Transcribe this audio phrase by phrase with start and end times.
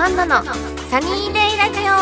[0.00, 1.92] アンナのサニーデイラジオ。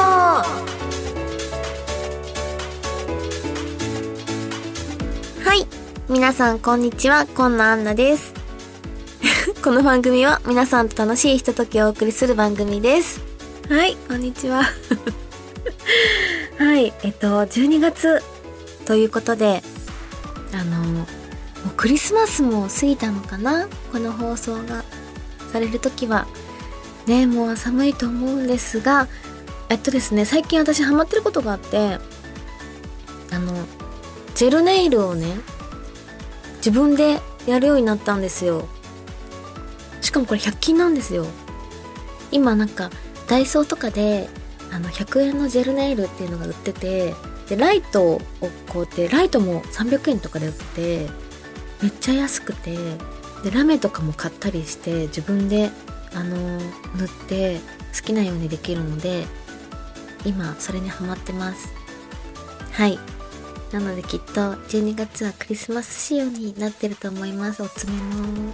[5.43, 5.67] はい。
[6.07, 7.25] 皆さんこんにちは。
[7.35, 8.35] 今野アンナです。
[9.65, 13.23] この番組は皆さんと楽しいひとときをお送りする番組です。
[13.71, 13.97] はい。
[14.07, 14.63] こんにちは。
[16.59, 16.93] はい。
[17.03, 18.23] えっと12月
[18.85, 19.63] ということで
[20.53, 23.67] あのもうクリスマスも過ぎたのかな？
[23.91, 24.85] この放送が
[25.51, 26.27] される時は。
[27.07, 29.09] ねもう寒いと思うんですが
[29.69, 31.99] えっとですね最近私ハマってることがあって
[33.33, 33.53] あの
[34.35, 35.37] ジェルネイルをね
[36.59, 38.67] 自分でやるようになったんですよ。
[40.01, 41.27] しかもこれ100均なんですよ。
[42.33, 42.91] 今なんか
[43.29, 44.29] ダイソーとかで
[44.73, 47.15] あの100円のジェルネイルっていうのが売ってて
[47.49, 48.21] でライトを
[48.69, 50.65] こうやってライトも300円とかで売って
[51.07, 51.11] て
[51.83, 52.77] めっちゃ安くて
[53.45, 55.71] でラメとかも買ったりして自分で
[56.17, 56.37] あの
[56.97, 57.61] 塗って
[57.95, 59.27] 好きなようにできるので
[60.25, 61.69] 今それにハマってます。
[62.73, 62.99] はい。
[63.73, 67.63] なのできっと12月はクリスマス仕様になってると思います。
[67.63, 68.53] お爪も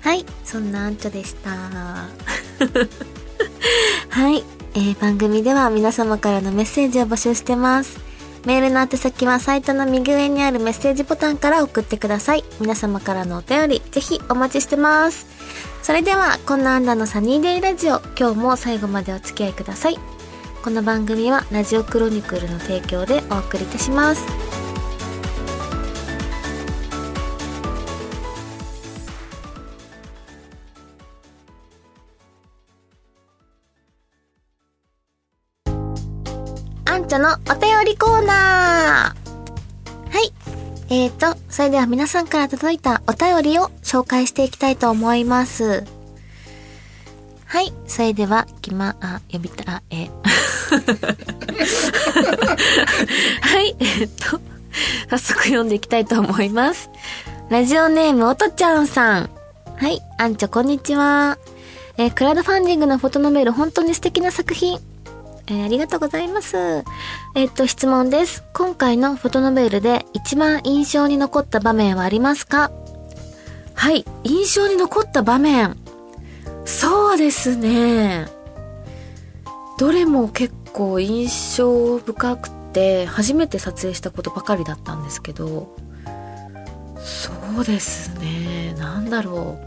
[0.00, 0.24] はい。
[0.44, 1.50] そんなアンチョでした。
[4.10, 4.44] はい。
[4.74, 7.98] えー、番組では皆様からのメッセージを募集してます。
[8.44, 12.44] メールの宛先はサイトの右上にあるメッセージボタンから送ってください。
[12.60, 15.26] 皆様からのお便り、ぜひお待ちしてます。
[15.84, 19.98] それでは、こんなアンダのサニーデイラジオ、今日も最後までお付き合いください。
[20.62, 24.24] この番組はラジオクロニクルの提供でお送りいたします。
[36.86, 40.32] アンチョのお便りコーナーはい。
[40.88, 45.84] えーと、それでは皆さんから届いたお便りを紹介していきたいと思います。
[47.44, 47.72] はい。
[47.86, 50.08] それでは、きま、あ、呼びた、あ、え
[53.40, 53.76] はい。
[53.78, 54.40] え、っと、
[55.08, 56.90] 早速読んでいきたいと思います。
[57.50, 59.30] ラジオネームおとちゃんさん。
[59.76, 60.02] はい。
[60.18, 61.38] アンチョ、こんにちは。
[61.98, 64.80] えー、クラウドファンディングのフォトノベル、本当に素敵な作品。
[65.46, 66.56] えー、ありがとうございます。
[66.56, 68.44] えー、っと、質問です。
[68.54, 72.70] 今回のフォトノベルで一番印象に残った場面はありますか？
[73.74, 75.76] はい、印象に残った場面。
[76.64, 78.26] そうですね。
[79.78, 85.76] どれも結構印象深くて、初めて撮影したことばかりだったんですけど、
[86.96, 88.74] そうですね。
[88.78, 89.58] なんだろ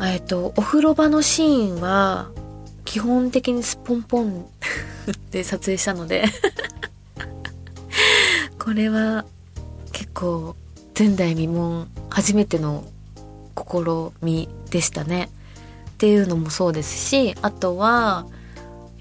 [0.00, 0.04] う。
[0.04, 2.30] えっと、お風呂場のシーンは、
[2.94, 4.46] 基本的にスポンポン
[5.32, 6.26] で撮影したので
[8.56, 9.24] これは
[9.90, 10.54] 結構
[10.96, 12.84] 前代未聞初めての
[13.56, 15.28] 試みでしたね。
[15.90, 18.28] っていうのもそうですしあとは、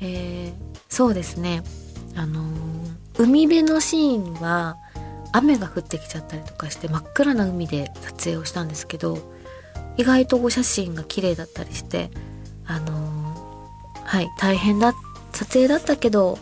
[0.01, 0.53] えー、
[0.89, 1.61] そうですね。
[2.15, 4.77] あのー、海辺のシーンは
[5.33, 9.19] 雨が降ってきちゃったりとかして真っ暗な海で撮影をしたんですけど
[9.97, 12.09] 意外とお写真が綺麗だったりして
[12.65, 13.32] あのー
[14.05, 14.93] はい大変だ
[15.31, 16.37] 撮影だったけど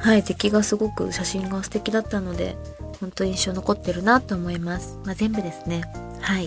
[0.00, 2.56] はい出来がすごく写真が素敵だったので
[3.00, 4.98] 本当に印象残ってるなと思います。
[5.04, 5.82] まあ、全部ですね。
[6.20, 6.46] はい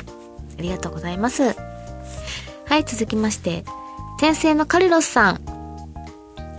[0.58, 1.44] ありがとうございます。
[1.44, 3.66] はい続きまして
[4.20, 5.42] 天性のカルロスさん。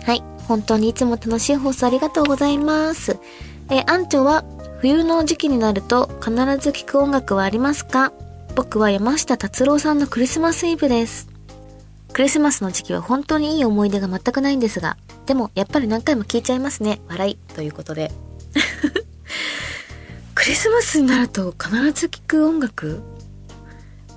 [0.05, 3.17] はい本当にいつも楽しい放送ありがとうございます。
[3.69, 4.45] えアンチョは
[4.79, 8.13] 冬の時期になると必ず聴く音楽はありますか？
[8.55, 11.27] 僕は山下達郎さんのクリスマスイブです。
[12.13, 14.97] クリスマスの時期は本当にいい思い出が全くないんですが、
[15.27, 16.99] でもやっぱり何回も聞いちゃいますね。
[17.07, 17.35] 笑い。
[17.53, 18.11] ということで。
[20.33, 23.03] クリスマスになると必ず聴く音楽？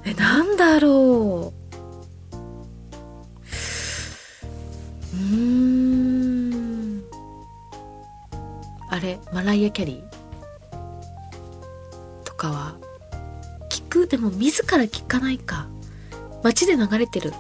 [0.05, 1.61] え、なんだろう。
[5.12, 7.03] うーん。
[8.89, 12.25] あれ、マライア・キャリー？
[12.25, 12.77] とかは、
[13.69, 14.07] 聞く？
[14.07, 15.69] でも自ら聞かないか。
[16.42, 17.34] 街で流れてる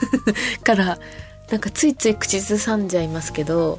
[0.64, 0.98] から
[1.50, 3.78] なんかついつい口ずさんじゃいますけど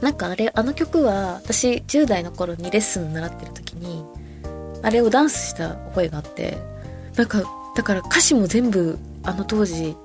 [0.00, 4.04] なんかあれあの曲は私10代の頃にレッスン習ってる時に
[4.82, 6.58] あれをダンスした覚えがあって
[7.16, 7.42] なんか
[7.76, 9.96] だから歌詞も全部あの当時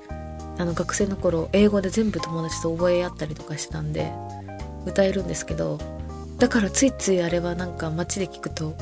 [0.57, 4.11] あの学生の頃英語で全部友達と覚え合ったりとかしてたんで
[4.85, 5.79] 歌えるんですけど
[6.37, 8.75] だからついついあれはなんか街で聞くと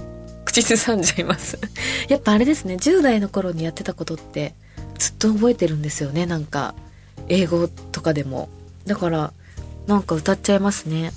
[0.44, 1.60] 口ずさんじゃいます。
[2.08, 4.54] やっぱあれですね10代の頃にやってたことって
[4.98, 6.74] ずっと覚えてるんですよねなんか
[7.28, 8.50] 英語とかでも。
[8.86, 9.34] だから
[9.88, 11.12] なんか歌っちゃいますね。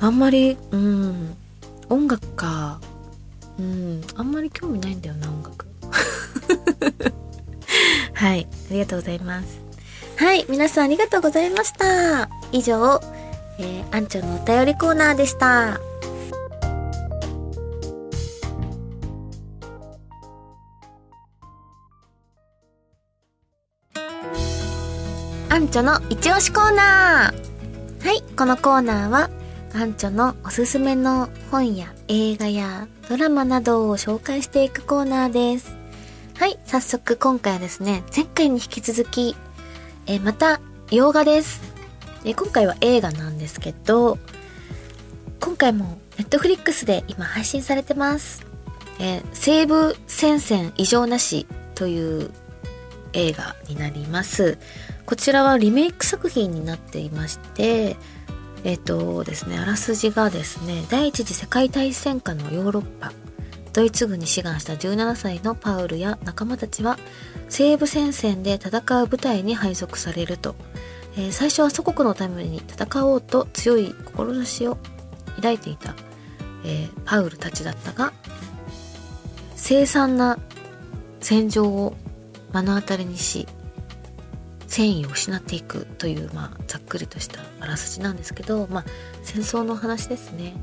[0.00, 1.36] あんまりうん
[1.88, 2.80] 音楽か。
[3.58, 5.66] うんあんまり興味ないんだよな音楽。
[8.14, 9.60] はいありがとうございます。
[10.16, 12.28] はい皆さんありがとうございました。
[12.52, 13.00] 以上、
[13.58, 15.80] えー、アンチョのお便りコーナーでした。
[25.60, 29.28] ンチョの一押しコーナーはいこのコーナーは
[29.74, 35.76] アンチョのおすすめの本や映画やドラマなどを紹介していくコーナーです。
[36.38, 39.36] はい、早速今回はですね、前回に引き続き、
[40.06, 41.60] えまた洋画です。
[42.24, 44.18] え今回は映画なんですけど、
[45.40, 48.46] 今回もネットフリックスで今配信されてます。
[48.98, 52.30] え西部戦線異常なしという
[53.12, 54.58] 映画になります。
[55.10, 57.96] こちらはリメイク作品になっていまして、
[58.62, 63.10] えっ、とですね、あらすじがですね、第一次世界大戦下のヨーロッパ、
[63.72, 66.96] ドイツ軍に志願した17歳のパウルや仲間たちは、
[67.48, 70.54] 西部戦線で戦う部隊に配属されると、
[71.16, 74.78] えー、最初は祖国のために戦おうと強い志を
[75.34, 75.96] 抱いていた、
[76.64, 78.12] えー、パウルたちだったが、
[79.56, 80.38] 凄惨な
[81.18, 81.96] 戦場を
[82.54, 83.48] 目の当たりにし、
[84.70, 88.84] 繊維を失っていくという、まあ、ざっくりとしたあらすじなんですけど、まあ、
[89.24, 90.54] 戦争の話ですね。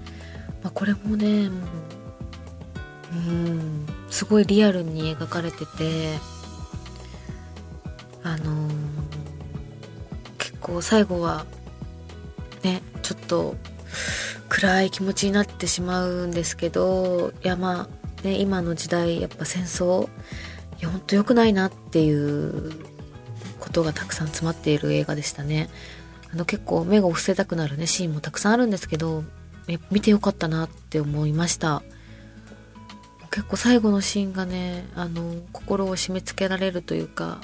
[0.63, 1.57] まあ、これもね、も
[3.13, 6.17] う、うん、すごいリアルに描かれてて、
[8.23, 8.71] あのー、
[10.37, 11.45] 結構最後は、
[12.63, 13.55] ね、ちょっと
[14.47, 17.89] 暗い気持ちになってしまうんですけど、いやま
[18.23, 20.07] あ、ね、今の時代、やっぱ戦争、
[20.79, 22.96] いや、ほんと良くないなっていう
[23.59, 25.69] ことがたくさん詰まっている映画でしたね。
[26.31, 29.23] あの結構目が伏せたくなるねシーンもたくさんあるんですけど
[29.91, 31.83] 見てよかったなって思いました
[33.31, 37.39] 結構最後のシーンがねあの心を締め付けられるというか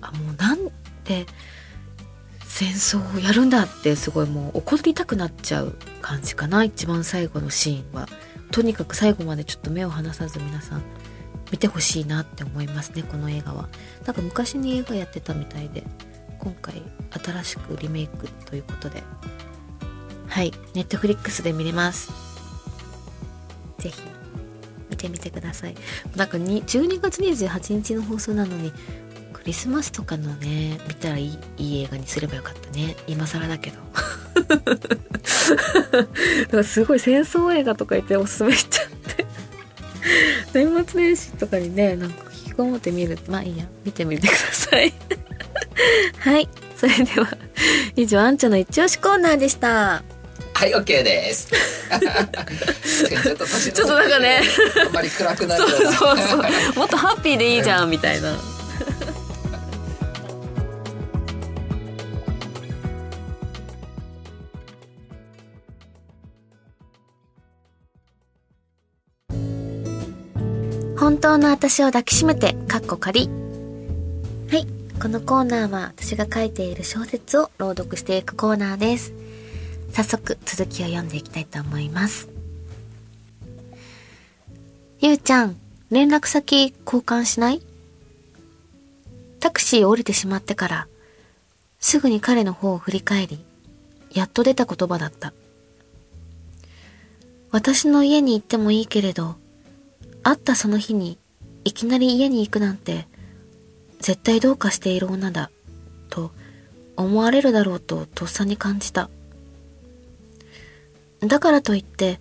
[0.00, 0.58] あもうなん
[1.04, 1.26] で
[2.44, 8.08] 戦争をやるんだってすごいもう怒りたくなっちゃう感じかな一番最後のシーンは
[8.50, 10.82] とにかく最後までちょっと目を離さず皆さん
[11.50, 13.68] 見てほしいなって思いますねこの映画は。
[14.04, 15.84] なんか昔に映画やってたみたいで
[16.38, 19.02] 今回新しくリメイクということで。
[20.28, 22.10] はいネットフリックスで見れます。
[23.78, 24.02] 是非
[24.90, 25.74] 見てみてください。
[26.14, 28.72] なんか12月28日の放送なのに
[29.32, 32.96] クリスマスとかのね見たらいいいい映画にすればよかったね。
[33.06, 33.76] 今更だけど。
[35.46, 38.85] だからすごい戦争映画とか言っておすすめしちゃって
[40.56, 44.92] 年末年始とかにねなんか引きこもってみるまあいいや見てみてください。
[46.20, 46.48] はい。
[46.76, 47.28] それでは
[47.94, 50.02] 以上アンチョの一押しコーナーでした。
[50.54, 51.48] はい OK です。
[53.72, 54.42] ちょっとなんかね。
[54.86, 56.38] あんまり暗くなる そうそうそう。
[56.76, 58.34] もっとハッピーでいいじゃんみたいな
[70.98, 73.28] 本当の私を抱きしめて、かっこ仮。
[73.28, 74.66] はい。
[75.00, 79.12] このコーナーは私が書いている小説を朗読していくコーナーです。
[79.92, 82.30] 早速続きを読んでいきたいと思います。
[85.00, 85.56] ゆうちゃん、
[85.90, 87.60] 連絡先交換しない？
[89.38, 90.88] タクシー降りてしまってから、
[91.78, 93.44] すぐに彼の方を振り返り、
[94.12, 95.34] やっと出た言葉だった。
[97.50, 99.36] 私の家に行ってもいいけれど、
[100.26, 101.18] 会ったその日に
[101.62, 103.06] いきなり家に行くなんて
[104.00, 105.52] 絶対どうかしている女だ
[106.10, 106.32] と
[106.96, 109.08] 思われるだろうととっさに感じた。
[111.20, 112.18] だからといって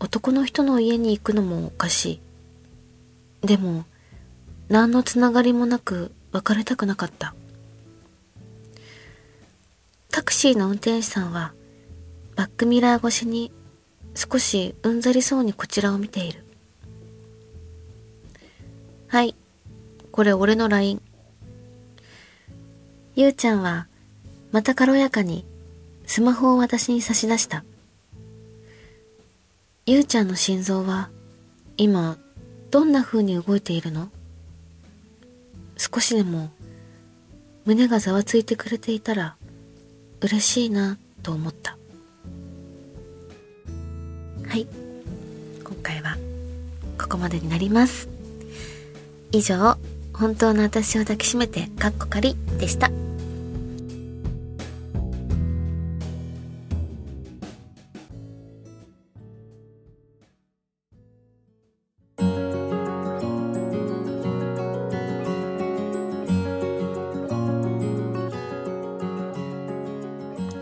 [0.00, 2.22] 男の人の家に行くのもおかし
[3.42, 3.46] い。
[3.46, 3.84] でも
[4.70, 7.34] 何のつながりもなく別れたくなかった。
[10.10, 11.52] タクシーの運転手さんは
[12.36, 13.52] バックミラー越しに
[14.14, 16.43] 少しうんざりそうにこちらを見ている。
[19.08, 19.34] はい。
[20.10, 21.00] これ俺の LINE。
[23.16, 23.86] ゆうちゃんは、
[24.50, 25.44] また軽やかに、
[26.06, 27.64] スマホを私に差し出した。
[29.86, 31.10] ゆうちゃんの心臓は、
[31.76, 32.18] 今、
[32.70, 34.08] どんな風に動いているの？
[35.76, 36.50] 少しでも、
[37.64, 39.36] 胸がざわついてくれていたら、
[40.20, 41.76] 嬉しいな、と思った。
[44.48, 44.66] はい。
[45.62, 46.16] 今回は、
[47.00, 48.08] ここまでになります。
[49.34, 49.76] 以上、
[50.12, 52.88] 本当の私を抱きしめて、かっこかりでした。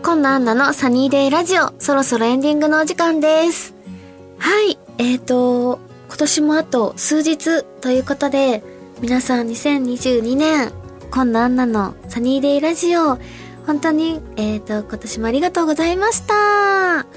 [0.01, 3.75] こんなアンナのサニーデイラジオ、そろそろエンディングのお時間です。
[4.39, 5.79] はい、えーと、
[6.13, 8.61] 今年もあと数日ということで、
[9.01, 10.71] 皆さん2022年、
[11.09, 13.17] こんなアンナのサニーデイラジオ、
[13.65, 17.07] 本当に、えーと、今年もありがとうございました。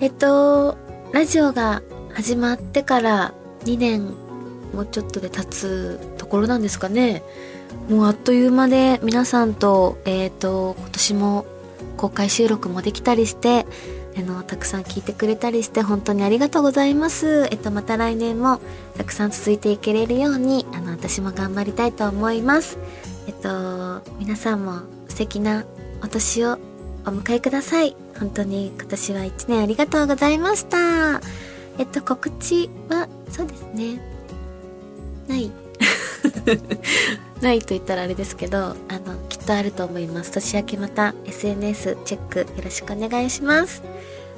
[0.00, 0.76] えっと、
[1.12, 3.34] ラジオが始まってから
[3.66, 4.14] 2年
[4.74, 7.22] もうちょっとで経つところなんですかね。
[7.88, 11.46] もうあっという間で皆さんと、えっ、と、今年も
[11.96, 13.64] 公開収録もできたりして、
[14.16, 17.48] あの、たくさん聞いてくれたりして本当にありがとうございます。
[17.50, 18.60] えっと、また来年も
[18.96, 22.78] たくさん続いていけれるように、あの、私も頑張りたいと思います。
[23.26, 25.64] えっと、皆さんも素敵な
[26.02, 26.58] お年を
[27.06, 27.94] お迎えください。
[28.18, 31.20] 本当に今年は一年ありがとうございました。
[31.78, 34.00] えっと、告知は、そうですね。
[35.28, 35.50] ない。
[37.42, 38.72] ないと言ったらあれですけど、あ
[39.04, 40.32] の、きっとあると思います。
[40.32, 43.82] 年明けまた SNS チェックよろしくお願いします。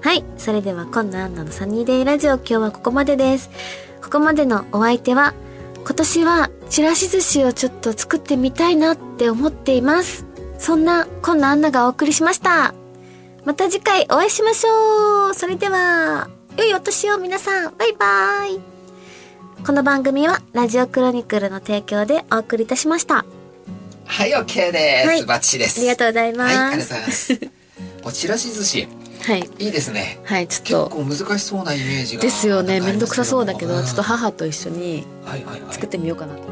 [0.01, 0.25] はい。
[0.37, 3.51] それでは、今度アンナのサニーデイラジオ、今日はここまでです。
[4.03, 5.35] ここまでのお相手は、
[5.85, 10.27] 今年はちらし寿司をちょっと作ってみたいなって思っています。
[10.59, 12.75] そんな、今度アンナがお送りしました。
[13.45, 15.35] また次回お会いしましょう。
[15.35, 17.75] それでは、良いお年を皆さん。
[17.77, 18.72] バイバーイ。
[19.65, 23.25] この番組はラジオクロニクルの提供でお送りいたしました。
[24.07, 25.07] はい、OK です。
[25.07, 25.79] はいバッチリです。
[25.79, 27.41] ありがとうございますはい、ありがとうございます。
[28.03, 28.89] おちらし寿司、
[29.25, 29.49] はい。
[29.61, 30.19] いいですね。
[30.25, 30.97] はい、ち結ょっと。
[30.97, 32.23] 構難しそうなイメージが。
[32.23, 32.81] ですよね。
[32.81, 35.63] めんどくさそうだけど、ちょっとは母と一緒にいはいはい。
[35.71, 36.43] 作ってみようかなと。